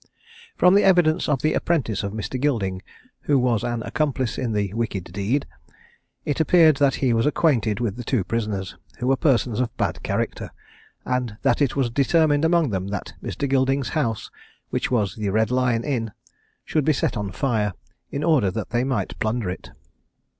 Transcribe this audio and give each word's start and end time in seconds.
From 0.57 0.73
the 0.73 0.83
evidence 0.83 1.29
of 1.29 1.43
the 1.43 1.53
apprentice 1.53 2.01
of 2.01 2.11
Mr. 2.11 2.41
Gilding, 2.41 2.81
who 3.19 3.37
was 3.37 3.63
an 3.63 3.83
accomplice 3.83 4.39
in 4.39 4.53
the 4.53 4.73
wicked 4.73 5.03
deed, 5.13 5.45
it 6.25 6.39
appeared 6.39 6.77
that 6.77 6.95
he 7.05 7.13
was 7.13 7.27
acquainted 7.27 7.79
with 7.79 7.97
the 7.97 8.03
two 8.03 8.23
prisoners, 8.23 8.75
who 8.97 9.05
were 9.05 9.15
persons 9.15 9.59
of 9.59 9.77
bad 9.77 10.01
character; 10.01 10.49
and 11.05 11.37
that 11.43 11.61
it 11.61 11.75
was 11.75 11.91
determined 11.91 12.43
among 12.43 12.71
them 12.71 12.87
that 12.87 13.13
Mr. 13.21 13.47
Gilding's 13.47 13.89
house, 13.89 14.31
which 14.71 14.89
was 14.89 15.17
the 15.17 15.29
Red 15.29 15.51
Lion 15.51 15.83
Inn, 15.83 16.13
should 16.65 16.83
be 16.83 16.93
set 16.93 17.15
on 17.15 17.31
fire, 17.31 17.73
in 18.09 18.23
order 18.23 18.49
that 18.49 18.71
they 18.71 18.83
might 18.83 19.19
plunder 19.19 19.51
it. 19.51 19.69